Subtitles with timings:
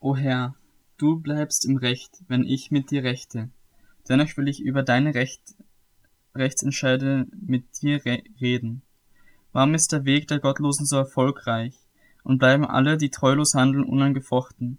[0.00, 0.54] O Herr,
[0.96, 3.50] du bleibst im Recht, wenn ich mit dir rechte.
[4.08, 5.56] Dennoch will ich über deine Recht,
[6.36, 8.82] Rechtsentscheide mit dir re reden.
[9.52, 11.74] Warum ist der Weg der Gottlosen so erfolgreich
[12.22, 14.78] und bleiben alle, die treulos handeln, unangefochten?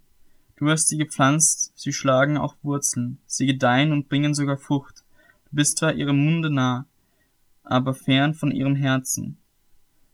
[0.56, 5.04] Du hast sie gepflanzt, sie schlagen auch Wurzeln, sie gedeihen und bringen sogar Frucht.
[5.50, 6.86] Du bist zwar ihrem Munde nah,
[7.62, 9.36] aber fern von ihrem Herzen.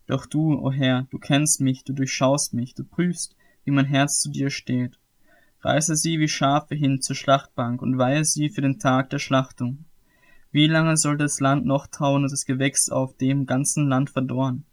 [0.09, 3.37] Doch du, o oh Herr, du kennst mich, du durchschaust mich, du prüfst,
[3.67, 4.99] wie mein Herz zu dir steht.
[5.61, 9.85] Reiße sie wie Schafe hin zur Schlachtbank und weihe sie für den Tag der Schlachtung.
[10.53, 14.65] Wie lange soll das Land noch tauen und das Gewächs auf dem ganzen Land verdorren?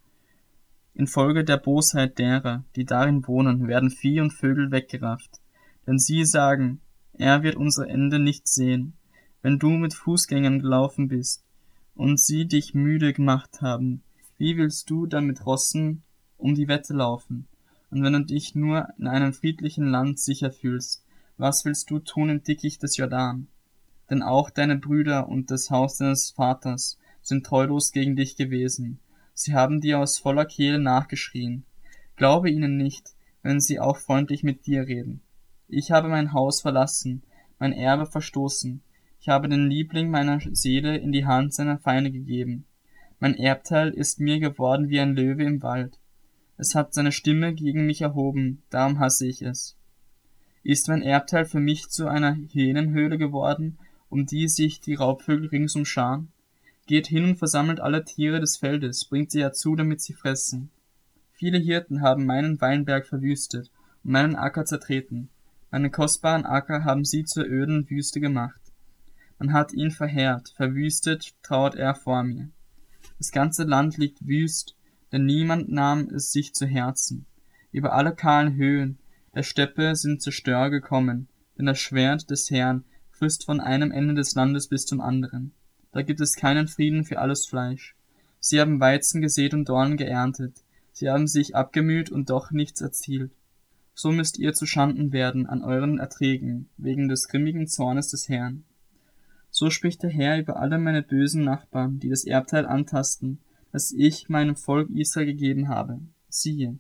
[0.94, 5.42] Infolge der Bosheit derer, die darin wohnen, werden Vieh und Vögel weggerafft.
[5.88, 6.80] Denn sie sagen,
[7.14, 8.94] er wird unser Ende nicht sehen,
[9.42, 11.44] wenn du mit Fußgängern gelaufen bist
[11.96, 14.04] und sie dich müde gemacht haben.
[14.38, 16.04] Wie willst du dann mit Rossen
[16.38, 17.48] um die Wette laufen?
[17.94, 21.06] Und wenn du dich nur in einem friedlichen Land sicher fühlst,
[21.38, 23.46] was willst du tun im Dickicht des Jordan?
[24.10, 29.00] Denn auch deine Brüder und das Haus deines Vaters sind treulos gegen dich gewesen.
[29.36, 31.66] Sie haben dir aus voller Kehle nachgeschrien.
[32.16, 33.12] Glaube ihnen nicht,
[33.44, 35.22] wenn sie auch freundlich mit dir reden.
[35.68, 37.22] Ich habe mein Haus verlassen,
[37.60, 38.82] mein Erbe verstoßen.
[39.22, 42.66] Ich habe den Liebling meiner Seele in die Hand seiner Feinde gegeben.
[43.20, 46.00] Mein Erbteil ist mir geworden wie ein Löwe im Wald.
[46.64, 49.76] Es hat seine Stimme gegen mich erhoben, darum hasse ich es.
[50.64, 55.84] Ist mein Erbteil für mich zu einer Hähnenhöhle geworden, um die sich die Raubvögel ringsum
[55.84, 56.32] scharen?
[56.88, 60.70] Geht hin und versammelt alle Tiere des Feldes, bringt sie herzu, damit sie fressen.
[61.34, 63.70] Viele Hirten haben meinen Weinberg verwüstet
[64.06, 65.28] und meinen Acker zertreten.
[65.70, 68.62] Meine kostbaren Acker haben sie zur öden Wüste gemacht.
[69.38, 72.52] Man hat ihn verheert, verwüstet trauert er vor mir.
[73.18, 74.78] Das ganze Land liegt wüst,
[75.14, 77.26] denn niemand nahm es sich zu Herzen.
[77.72, 78.98] Über alle kahlen Höhen
[79.36, 84.36] der Steppe sind Zerstörer gekommen, denn das Schwert des Herrn frisst von einem Ende des
[84.36, 85.54] Landes bis zum anderen.
[85.92, 87.96] Da gibt es keinen Frieden für alles Fleisch.
[88.40, 90.64] Sie haben Weizen gesät und Dornen geerntet.
[90.92, 93.32] Sie haben sich abgemüht und doch nichts erzielt.
[93.96, 98.64] So müsst ihr zu Schanden werden an euren Erträgen, wegen des grimmigen Zornes des Herrn.
[99.52, 103.40] So spricht der Herr über alle meine bösen Nachbarn, die das Erbteil antasten,
[103.74, 106.00] das ich meinem Volk Israel gegeben habe.
[106.30, 106.78] Siehe,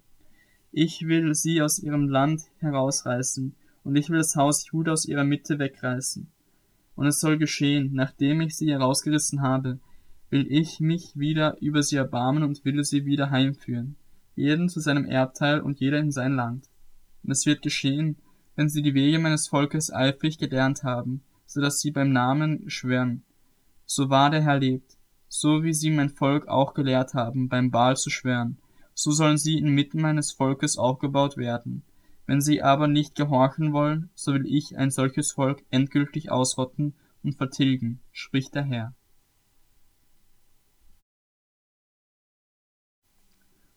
[0.72, 5.26] ich will sie aus ihrem Land herausreißen, und ich will das Haus Juda aus ihrer
[5.26, 6.32] Mitte wegreißen.
[6.96, 9.80] Und es soll geschehen, nachdem ich sie herausgerissen habe,
[10.30, 13.98] will ich mich wieder über sie erbarmen und will sie wieder heimführen,
[14.36, 16.70] jeden zu seinem Erbteil und jeder in sein Land.
[17.24, 18.18] Und es wird geschehen,
[18.56, 23.24] wenn sie die Wege meines Volkes eifrig gelernt haben, so dass sie beim Namen schwören.
[23.86, 24.98] So wahr der Herr lebt,
[25.36, 28.60] so wie sie mein Volk auch gelehrt haben, beim Baal zu schwören,
[28.94, 31.82] so sollen sie inmitten meines Volkes aufgebaut werden.
[32.28, 37.36] Wenn sie aber nicht gehorchen wollen, so will ich ein solches Volk endgültig ausrotten und
[37.36, 38.94] vertilgen, spricht der Herr.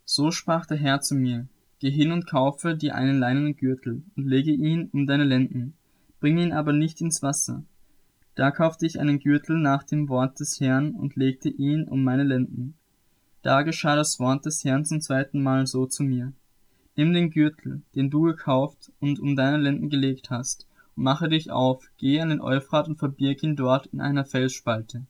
[0.04, 4.26] So sprach der Herr zu mir, Geh hin und kaufe dir einen leinenen Gürtel und
[4.26, 5.74] lege ihn um deine Lenden,
[6.20, 7.64] bring ihn aber nicht ins Wasser,
[8.36, 12.22] da kaufte ich einen Gürtel nach dem Wort des Herrn und legte ihn um meine
[12.22, 12.74] Lenden.
[13.40, 16.34] Da geschah das Wort des Herrn zum zweiten Mal so zu mir.
[16.96, 21.50] Nimm den Gürtel, den du gekauft und um deine Lenden gelegt hast, und mache dich
[21.50, 25.06] auf, geh an den Euphrat und verbirg ihn dort in einer Felsspalte.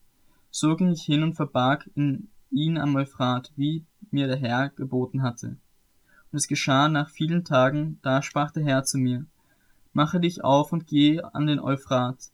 [0.53, 5.57] So ging ich hin und verbarg ihn am Euphrat, wie mir der Herr geboten hatte.
[6.31, 9.27] Und es geschah nach vielen Tagen, da sprach der Herr zu mir,
[9.93, 12.31] Mache dich auf und geh an den Euphrat,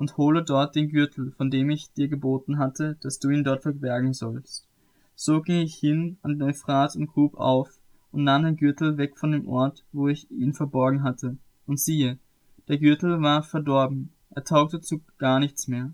[0.00, 3.60] und hole dort den Gürtel, von dem ich dir geboten hatte, dass du ihn dort
[3.60, 4.66] verbergen sollst.
[5.14, 7.78] So ging ich hin an den Euphrat und grub auf
[8.10, 11.36] und nahm den Gürtel weg von dem Ort, wo ich ihn verborgen hatte.
[11.66, 12.18] Und siehe,
[12.66, 15.92] der Gürtel war verdorben, er taugte zu gar nichts mehr.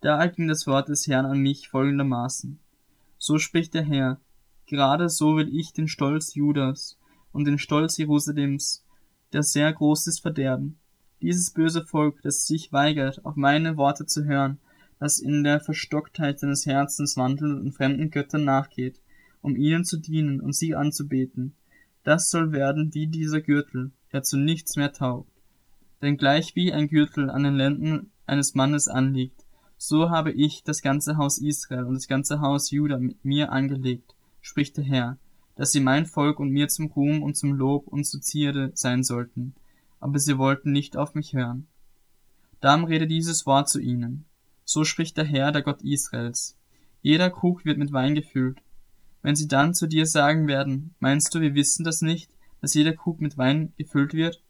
[0.00, 2.58] Da erging das Wort des Herrn an mich folgendermaßen.
[3.16, 4.18] So spricht der Herr,
[4.66, 6.98] gerade so will ich den Stolz Judas
[7.30, 8.84] und den Stolz Jerusalems,
[9.32, 10.80] der sehr groß ist, verderben.
[11.24, 14.58] Dieses böse Volk, das sich weigert, auf meine Worte zu hören,
[14.98, 19.00] das in der Verstocktheit seines Herzens wandelt und fremden Göttern nachgeht,
[19.40, 21.54] um ihnen zu dienen und sie anzubeten,
[22.02, 25.32] das soll werden wie dieser Gürtel, der zu nichts mehr taugt.
[26.02, 29.46] Denn gleich wie ein Gürtel an den Lenden eines Mannes anliegt,
[29.78, 34.14] so habe ich das ganze Haus Israel und das ganze Haus Juda mit mir angelegt,
[34.42, 35.16] spricht der Herr,
[35.56, 39.02] dass sie mein Volk und mir zum Ruhm und zum Lob und zur Zierde sein
[39.02, 39.54] sollten,
[40.04, 41.66] aber sie wollten nicht auf mich hören.
[42.60, 44.26] Darum rede dieses Wort zu ihnen.
[44.66, 46.58] So spricht der Herr, der Gott Israels.
[47.00, 48.58] Jeder Krug wird mit Wein gefüllt.
[49.22, 52.30] Wenn sie dann zu dir sagen werden, meinst du, wir wissen das nicht,
[52.60, 54.42] dass jeder Krug mit Wein gefüllt wird?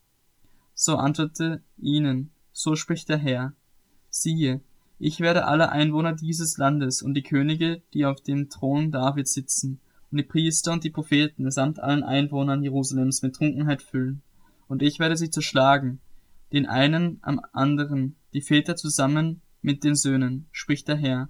[0.74, 3.52] So antwortete ihnen, so spricht der Herr.
[4.10, 4.60] Siehe,
[4.98, 9.78] ich werde alle Einwohner dieses Landes und die Könige, die auf dem Thron David sitzen,
[10.10, 14.23] und die Priester und die Propheten samt allen Einwohnern Jerusalems mit Trunkenheit füllen.
[14.68, 16.00] Und ich werde sie zerschlagen,
[16.52, 21.28] den einen am anderen, die Väter zusammen mit den Söhnen, spricht der Herr.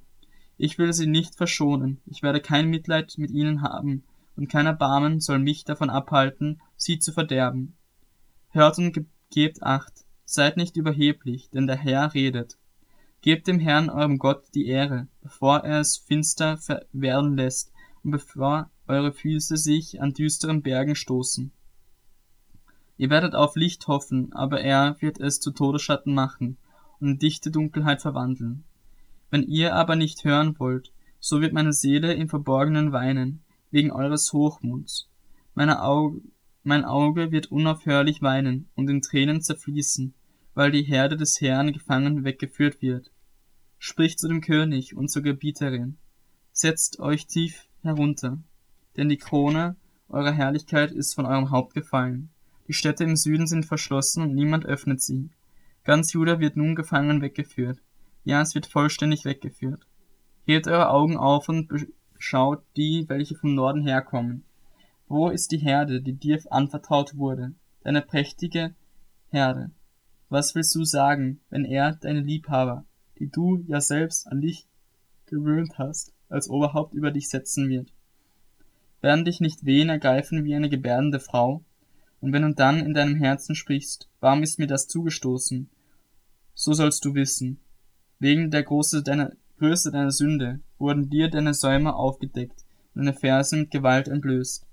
[0.56, 4.04] Ich will sie nicht verschonen, ich werde kein Mitleid mit ihnen haben,
[4.36, 7.76] und kein Erbarmen soll mich davon abhalten, sie zu verderben.
[8.50, 12.56] Hört und gebt acht, seid nicht überheblich, denn der Herr redet.
[13.20, 16.58] Gebt dem Herrn eurem Gott die Ehre, bevor er es finster
[16.92, 17.72] werden lässt
[18.02, 21.52] und bevor eure Füße sich an düsteren Bergen stoßen.
[22.96, 26.56] Ihr werdet auf Licht hoffen, aber er wird es zu Todesschatten machen
[27.00, 28.64] und in dichte Dunkelheit verwandeln.
[29.31, 34.32] Wenn ihr aber nicht hören wollt, so wird meine Seele im Verborgenen weinen, wegen eures
[34.32, 35.08] Hochmuts.
[35.55, 36.20] Meine Auge,
[36.62, 40.14] mein Auge wird unaufhörlich weinen und in Tränen zerfließen,
[40.55, 43.11] weil die Herde des Herrn gefangen weggeführt wird.
[43.79, 45.99] Spricht zu dem König und zur Gebieterin,
[46.52, 48.38] setzt euch tief herunter,
[48.97, 49.76] denn die Krone
[50.08, 52.31] eurer Herrlichkeit ist von eurem Haupt gefallen.
[52.66, 55.31] Die Städte im Süden sind verschlossen und niemand öffnet sie.
[55.84, 57.78] Ganz Juda wird nun gefangen weggeführt.
[58.25, 59.87] Ja, es wird vollständig weggeführt.
[60.46, 61.70] Hebt eure Augen auf und
[62.19, 64.44] schaut die, welche vom Norden herkommen.
[65.08, 67.52] Wo ist die Herde, die dir anvertraut wurde,
[67.82, 68.75] deine prächtige
[69.28, 69.70] Herde?
[70.31, 72.84] Was willst du sagen, wenn er, deine Liebhaber,
[73.19, 74.66] die du ja selbst an dich
[75.26, 77.93] gewöhnt hast, als Oberhaupt über dich setzen wird?
[79.02, 81.62] Werden dich nicht Wehen ergreifen wie eine gebärdende Frau?
[82.25, 85.69] Und wenn du dann in deinem Herzen sprichst, warum ist mir das zugestoßen?
[86.55, 87.61] So sollst du wissen.
[88.19, 93.61] Wegen der Große deiner, Größe deiner Sünde wurden dir deine Säume aufgedeckt und deine Fersen
[93.61, 94.67] mit Gewalt entblößt.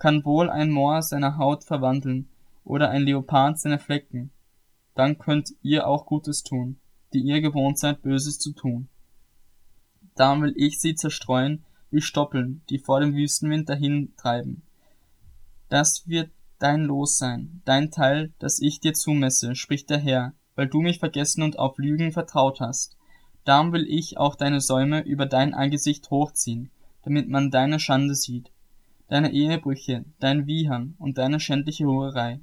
[0.00, 2.28] Kann wohl ein Moor seine Haut verwandeln
[2.64, 4.32] oder ein Leopard seine Flecken,
[4.96, 6.80] dann könnt ihr auch Gutes tun,
[7.14, 8.88] die ihr gewohnt seid, Böses zu tun.
[10.16, 14.62] Darum will ich sie zerstreuen wie Stoppeln, die vor dem Wüstenwind dahintreiben.
[15.68, 20.68] Das wird dein Los sein, dein Teil, das ich dir zumesse, spricht der Herr, weil
[20.68, 22.96] du mich vergessen und auf Lügen vertraut hast.
[23.44, 26.70] Darum will ich auch deine Säume über dein Angesicht hochziehen,
[27.02, 28.52] damit man deine Schande sieht,
[29.08, 32.40] deine Ehebrüche, dein Wiehern und deine schändliche Hurerei.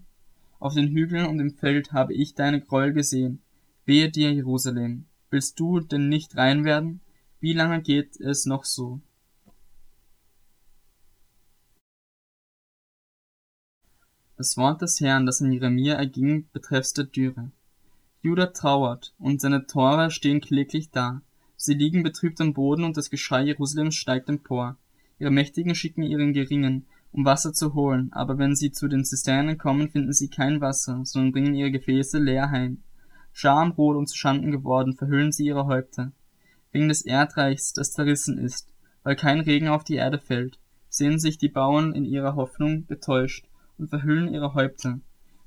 [0.60, 3.42] Auf den Hügeln und im Feld habe ich deine Gräuel gesehen.
[3.86, 5.06] Wehe dir, Jerusalem.
[5.30, 7.02] Willst du denn nicht rein werden?
[7.40, 9.00] Wie lange geht es noch so?
[14.38, 17.50] Das Wort des Herrn, das an Jeremia erging, betreffs der Dürre.
[18.22, 21.24] Juda trauert, und seine Tore stehen kläglich da.
[21.56, 24.78] Sie liegen betrübt am Boden, und das Geschrei Jerusalems steigt empor.
[25.18, 29.58] Ihre Mächtigen schicken ihren Geringen, um Wasser zu holen, aber wenn sie zu den Zisternen
[29.58, 32.84] kommen, finden sie kein Wasser, sondern bringen ihre Gefäße leer heim.
[33.34, 36.12] Schamrot und zu Schanden geworden, verhüllen sie ihre Häupter.
[36.72, 41.40] Wegen des Erdreichs, das zerrissen ist, weil kein Regen auf die Erde fällt, sehen sich
[41.40, 43.47] die Bauern in ihrer Hoffnung getäuscht
[43.78, 45.00] und verhüllen ihre Häupter.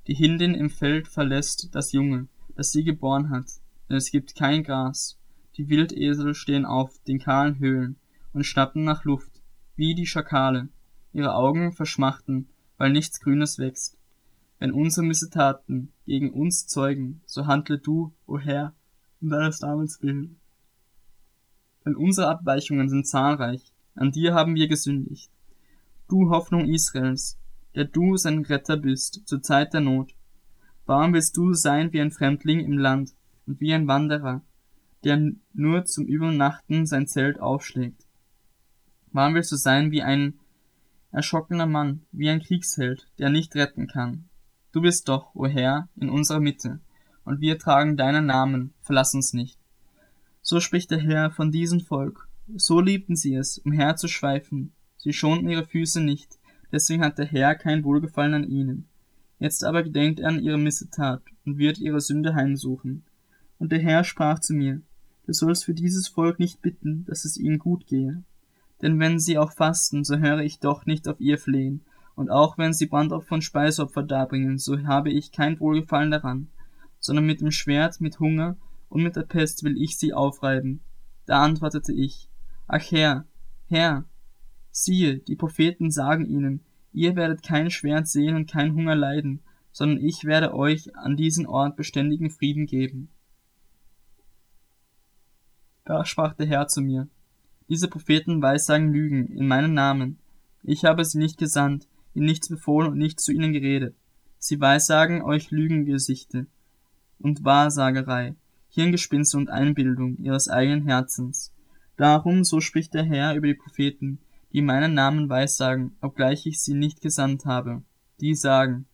[0.06, 3.46] Die Hindin im Feld verlässt das Junge, das sie geboren hat,
[3.88, 5.18] denn es gibt kein Gras.
[5.56, 7.96] Die Wildesel stehen auf den kahlen Höhlen
[8.32, 9.42] und schnappen nach Luft,
[9.76, 10.68] wie die Schakale.
[11.12, 13.98] Ihre Augen verschmachten, weil nichts Grünes wächst.
[14.58, 18.75] Wenn unsere Missetaten gegen uns zeugen, so handle du, o Herr,
[19.20, 20.37] um deines Namens willen.
[21.84, 25.30] Denn unsere Abweichungen sind zahlreich, an dir haben wir gesündigt.
[26.08, 27.39] Du Hoffnung Israels,
[27.74, 30.14] der du sein Retter bist zur Zeit der Not.
[30.86, 33.14] Warum willst du sein wie ein Fremdling im Land
[33.46, 34.42] und wie ein Wanderer,
[35.04, 38.06] der nur zum Übernachten sein Zelt aufschlägt?
[39.12, 40.38] Warum willst du sein wie ein
[41.12, 44.28] erschrockener Mann, wie ein Kriegsheld, der nicht retten kann?
[44.72, 46.80] Du bist doch, o Herr, in unserer Mitte,
[47.24, 49.58] und wir tragen deinen Namen, verlass uns nicht.
[50.42, 52.28] So spricht der Herr von diesem Volk.
[52.56, 54.72] So liebten sie es, umherzuschweifen.
[54.96, 56.39] Sie schonten ihre Füße nicht,
[56.72, 58.86] deswegen hat der Herr kein Wohlgefallen an ihnen.
[59.38, 63.04] Jetzt aber gedenkt er an ihre Missetat und wird ihre Sünde heimsuchen.
[63.58, 64.82] Und der Herr sprach zu mir,
[65.26, 68.22] du sollst für dieses Volk nicht bitten, dass es ihnen gut gehe.
[68.82, 71.82] Denn wenn sie auch fasten, so höre ich doch nicht auf ihr Flehen,
[72.14, 76.48] und auch wenn sie Brandopfer und Speisopfer darbringen, so habe ich kein Wohlgefallen daran,
[76.98, 78.56] sondern mit dem Schwert, mit Hunger
[78.90, 80.80] und mit der Pest will ich sie aufreiben.
[81.24, 82.28] Da antwortete ich,
[82.66, 83.24] Ach Herr,
[83.68, 84.04] Herr,
[84.70, 86.60] Siehe, die Propheten sagen ihnen,
[86.92, 89.40] ihr werdet kein Schwert sehen und kein Hunger leiden,
[89.72, 93.08] sondern ich werde euch an diesen Ort beständigen Frieden geben.
[95.84, 97.08] Da sprach der Herr zu mir,
[97.68, 100.18] diese Propheten weissagen Lügen in meinem Namen.
[100.62, 103.94] Ich habe sie nicht gesandt, ihnen nichts befohlen und nichts zu ihnen geredet.
[104.38, 106.46] Sie weissagen euch Lügengesichte
[107.18, 108.34] und Wahrsagerei,
[108.70, 111.52] Hirngespinste und Einbildung ihres eigenen Herzens.
[111.96, 114.18] Darum, so spricht der Herr über die Propheten,
[114.52, 117.83] die meinen Namen weissagen, obgleich ich sie nicht gesandt habe.
[118.21, 118.87] Die sagen,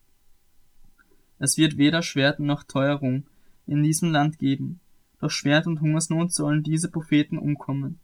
[1.39, 3.25] es wird weder Schwert noch Teuerung
[3.65, 4.79] in diesem Land geben,
[5.19, 7.99] doch Schwert und Hungersnot sollen diese Propheten umkommen.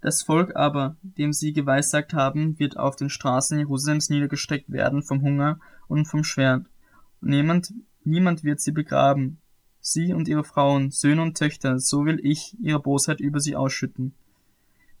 [0.00, 5.20] Das Volk aber, dem sie geweissagt haben, wird auf den Straßen Jerusalems niedergestreckt werden vom
[5.20, 6.64] Hunger und vom Schwert.
[7.20, 7.74] Und niemand,
[8.04, 9.38] niemand wird sie begraben.
[9.80, 14.14] Sie und ihre Frauen, Söhne und Töchter, so will ich ihre Bosheit über sie ausschütten.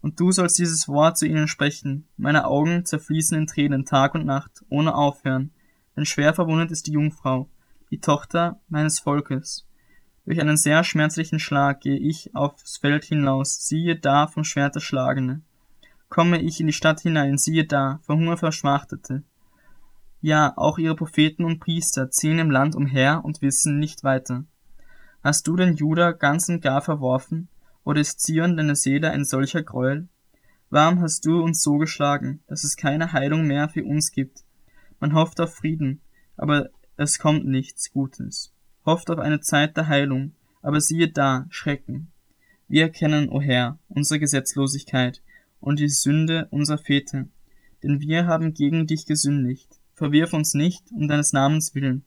[0.02, 2.08] Und du sollst dieses Wort zu ihnen sprechen.
[2.16, 5.50] Meine Augen zerfließen in Tränen Tag und Nacht, ohne aufhören.
[5.96, 7.48] Denn schwer verwundet ist die Jungfrau,
[7.90, 9.66] die Tochter meines Volkes.
[10.24, 15.42] Durch einen sehr schmerzlichen Schlag gehe ich aufs Feld hinaus, siehe da vom Schwert erschlagene.
[16.08, 19.22] Komme ich in die Stadt hinein, siehe da, vor Hunger verschmachtete.
[20.20, 24.44] Ja, auch ihre Propheten und Priester ziehen im Land umher und wissen nicht weiter.
[25.22, 27.48] Hast du den Juda ganz und gar verworfen,
[27.96, 30.08] Zion deine Seele ein solcher Gräuel?
[30.70, 34.44] Warum hast du uns so geschlagen, dass es keine Heilung mehr für uns gibt?
[35.00, 36.00] Man hofft auf Frieden,
[36.36, 38.52] aber es kommt nichts Gutes
[38.84, 40.32] hofft auf eine Zeit der Heilung,
[40.62, 42.10] aber siehe da, Schrecken.
[42.68, 45.22] Wir erkennen, o Herr, unsere Gesetzlosigkeit
[45.60, 47.26] und die Sünde unserer Väter,
[47.82, 49.68] denn wir haben gegen dich gesündigt.
[49.94, 52.04] Verwirf uns nicht um deines Namens willen.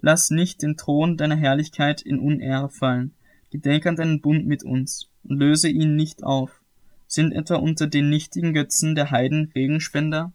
[0.00, 3.14] Lass nicht den Thron deiner Herrlichkeit in Unehre fallen.
[3.50, 6.62] Gedenk an deinen Bund mit uns und löse ihn nicht auf.
[7.06, 10.32] Sind etwa unter den nichtigen Götzen der Heiden Regenspender?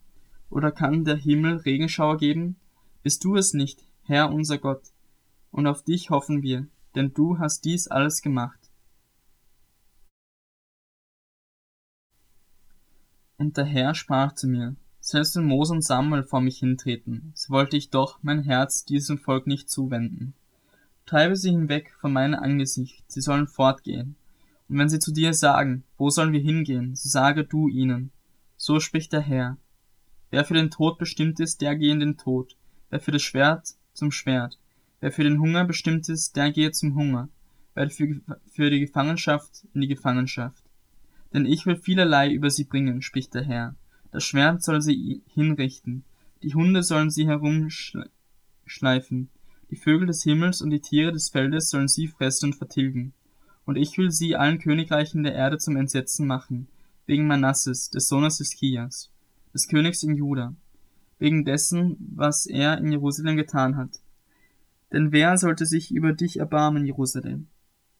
[0.49, 2.55] Oder kann der Himmel Regenschauer geben?
[3.03, 4.83] Bist du es nicht, Herr unser Gott,
[5.51, 8.59] und auf dich hoffen wir, denn du hast dies alles gemacht.
[13.37, 17.51] Und der Herr sprach zu mir, selbst wenn Mose und Samuel vor mich hintreten, so
[17.51, 20.35] wollte ich doch mein Herz diesem Volk nicht zuwenden.
[21.05, 24.15] Treibe sie hinweg von meinem Angesicht, sie sollen fortgehen.
[24.69, 28.11] Und wenn sie zu dir sagen, wo sollen wir hingehen, so sage du ihnen,
[28.57, 29.57] so spricht der Herr.
[30.29, 32.55] Wer für den Tod bestimmt ist, der gehe in den Tod,
[32.89, 34.57] wer für das Schwert zum Schwert,
[35.01, 37.27] Wer für den Hunger bestimmt ist, der gehe zum Hunger,
[37.73, 40.63] wer für, für die Gefangenschaft in die Gefangenschaft.
[41.33, 43.75] Denn ich will vielerlei über sie bringen, spricht der Herr.
[44.11, 46.03] Das Schwert soll sie hinrichten,
[46.43, 49.29] die Hunde sollen sie herumschleifen,
[49.71, 53.13] die Vögel des Himmels und die Tiere des Feldes sollen sie fressen und vertilgen.
[53.65, 56.67] Und ich will sie allen Königreichen der Erde zum Entsetzen machen,
[57.05, 59.09] wegen Manasses, des Sohnes des Chias,
[59.53, 60.53] des Königs in Juda,
[61.17, 64.01] wegen dessen, was er in Jerusalem getan hat,
[64.91, 67.47] denn wer sollte sich über dich erbarmen, Jerusalem?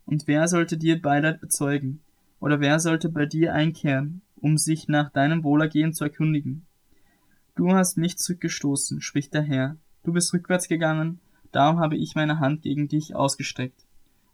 [0.05, 2.01] Und wer sollte dir Beileid bezeugen?
[2.39, 6.65] Oder wer sollte bei dir einkehren, um sich nach deinem Wohlergehen zu erkundigen?
[7.55, 9.77] Du hast mich zurückgestoßen, spricht der Herr.
[10.03, 11.19] Du bist rückwärts gegangen,
[11.51, 13.85] darum habe ich meine Hand gegen dich ausgestreckt,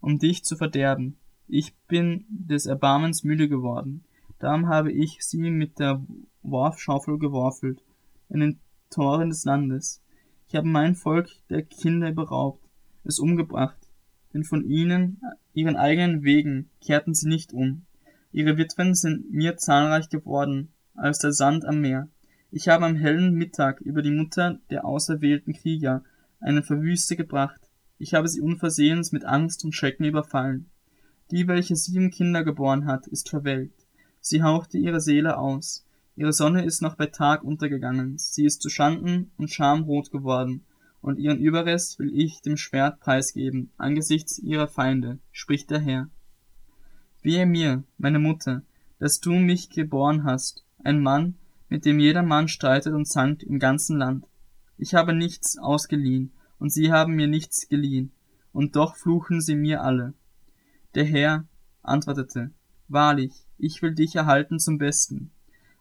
[0.02, 1.18] um dich zu verderben.
[1.48, 4.04] Ich bin des Erbarmens müde geworden,
[4.40, 6.04] darum habe ich sie mit der
[6.44, 7.84] Worfschaufel geworfelt
[8.30, 8.60] in den
[8.90, 10.02] Toren des Landes.
[10.48, 12.64] Ich habe mein Volk der Kinder beraubt,
[13.04, 13.78] es umgebracht,
[14.34, 15.22] denn von ihnen,
[15.54, 17.86] ihren eigenen Wegen, kehrten sie nicht um.
[18.32, 22.08] Ihre Witwen sind mir zahlreich geworden, als der Sand am Meer.
[22.52, 26.04] Ich habe am hellen Mittag über die Mutter der auserwählten Krieger
[26.40, 27.62] eine Verwüste gebracht.
[27.98, 30.70] Ich habe sie unversehens mit Angst und Schrecken überfallen.
[31.32, 33.86] Die, welche sieben Kinder geboren hat, ist verwelkt.
[34.22, 35.86] Sie hauchte ihre Seele aus.
[36.16, 40.66] Ihre Sonne ist noch bei Tag untergegangen, sie ist zu Schanden und Scham rot geworden,
[41.00, 46.10] und ihren Überrest will ich dem Schwert preisgeben, angesichts ihrer Feinde, spricht der Herr.
[47.22, 48.64] Wehe mir, meine Mutter,
[49.00, 51.36] dass du mich geboren hast, ein Mann,
[51.70, 54.26] mit dem jeder Mann streitet und zankt im ganzen Land.
[54.78, 58.12] Ich habe nichts ausgeliehen, und sie haben mir nichts geliehen,
[58.52, 60.14] und doch fluchen sie mir alle.
[60.96, 61.46] Der Herr
[61.82, 62.52] antwortete,
[62.88, 65.32] Wahrlich, ich will dich erhalten zum Besten,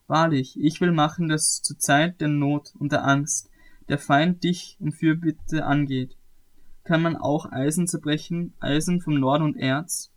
[0.07, 3.51] Wahrlich, ich will machen, dass zur Zeit der Not und der Angst
[3.89, 6.17] der Feind dich um Fürbitte angeht.
[6.85, 10.13] Kann man auch Eisen zerbrechen, Eisen vom Norden und Erz?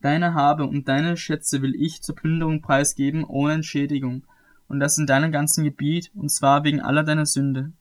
[0.00, 4.26] Deine Habe und deine Schätze will ich zur Plünderung preisgeben, ohne Entschädigung,
[4.72, 7.72] und das in deinem ganzen Gebiet, und zwar wegen aller deiner Sünde.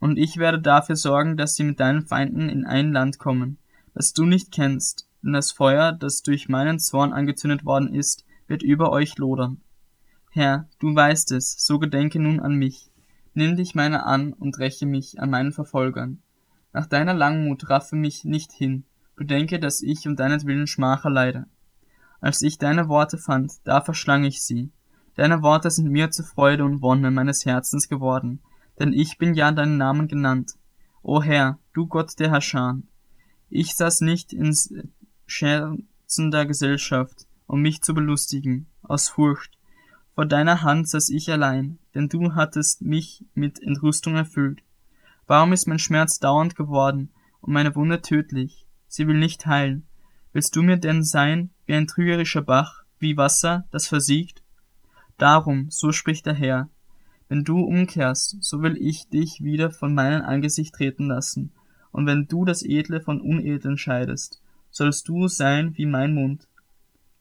[0.00, 3.56] Und ich werde dafür sorgen, dass sie mit deinen Feinden in ein Land kommen,
[3.94, 8.64] das du nicht kennst, denn das Feuer, das durch meinen Zorn angezündet worden ist, wird
[8.64, 9.60] über euch lodern.
[10.32, 12.90] Herr, du weißt es, so gedenke nun an mich.
[13.34, 16.20] Nimm dich meiner an und räche mich an meinen Verfolgern.
[16.72, 18.82] Nach deiner Langmut raffe mich nicht hin,
[19.14, 21.46] bedenke, dass ich um deinetwillen Schmach erleide.
[22.20, 24.72] Als ich deine Worte fand, da verschlang ich sie.
[25.18, 28.38] Deine Worte sind mir zur Freude und Wonne meines Herzens geworden,
[28.78, 30.52] denn ich bin ja deinen Namen genannt.
[31.02, 32.78] O Herr, du Gott der Herrscher.
[33.50, 34.56] Ich saß nicht in
[35.26, 39.58] scherzender Gesellschaft, um mich zu belustigen, aus Furcht.
[40.14, 44.62] Vor deiner Hand saß ich allein, denn du hattest mich mit Entrüstung erfüllt.
[45.26, 47.10] Warum ist mein Schmerz dauernd geworden
[47.40, 48.68] und meine Wunde tödlich?
[48.86, 49.84] Sie will nicht heilen.
[50.32, 54.44] Willst du mir denn sein wie ein trügerischer Bach, wie Wasser, das versiegt?
[55.18, 56.68] Darum, so spricht der Herr,
[57.28, 61.52] wenn du umkehrst, so will ich dich wieder von meinem Angesicht treten lassen,
[61.90, 66.46] und wenn du das Edle von Unedlen scheidest, sollst du sein wie mein Mund.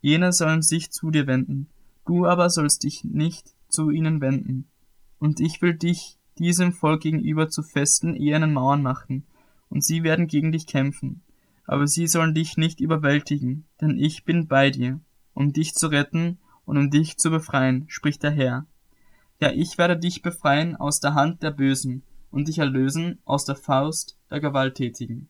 [0.01, 1.67] Jene sollen sich zu dir wenden,
[2.05, 4.67] du aber sollst dich nicht zu ihnen wenden.
[5.19, 9.25] Und ich will dich diesem Volk gegenüber zu festen ehernen Mauern machen,
[9.69, 11.21] und sie werden gegen dich kämpfen.
[11.65, 14.99] Aber sie sollen dich nicht überwältigen, denn ich bin bei dir,
[15.33, 16.37] um dich zu retten
[16.67, 18.65] und um dich zu befreien, spricht der Herr.
[19.39, 23.55] Ja, ich werde dich befreien aus der Hand der Bösen und dich erlösen aus der
[23.55, 25.29] Faust der Gewalttätigen.